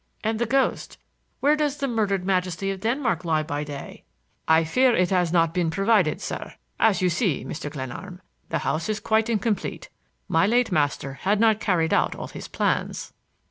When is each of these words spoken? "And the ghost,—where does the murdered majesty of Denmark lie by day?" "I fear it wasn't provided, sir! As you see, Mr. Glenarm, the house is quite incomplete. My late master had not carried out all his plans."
"And 0.23 0.39
the 0.39 0.47
ghost,—where 0.47 1.55
does 1.55 1.77
the 1.77 1.87
murdered 1.87 2.25
majesty 2.25 2.71
of 2.71 2.79
Denmark 2.79 3.23
lie 3.23 3.43
by 3.43 3.63
day?" 3.63 4.03
"I 4.47 4.63
fear 4.63 4.95
it 4.95 5.11
wasn't 5.11 5.71
provided, 5.71 6.19
sir! 6.19 6.55
As 6.79 7.03
you 7.03 7.09
see, 7.11 7.45
Mr. 7.45 7.69
Glenarm, 7.69 8.19
the 8.49 8.57
house 8.65 8.89
is 8.89 8.99
quite 8.99 9.29
incomplete. 9.29 9.89
My 10.27 10.47
late 10.47 10.71
master 10.71 11.13
had 11.21 11.39
not 11.39 11.59
carried 11.59 11.93
out 11.93 12.15
all 12.15 12.29
his 12.29 12.47
plans." 12.47 13.13